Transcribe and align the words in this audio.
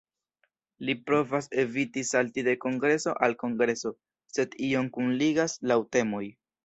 Li 0.87 0.93
provas 1.09 1.47
eviti 1.63 2.03
salti 2.11 2.43
de 2.47 2.55
kongreso 2.65 3.13
al 3.27 3.37
kongreso, 3.43 3.93
sed 4.39 4.59
iom 4.71 4.93
kunligas 4.97 5.57
laŭ 5.75 5.79
temoj. 5.99 6.25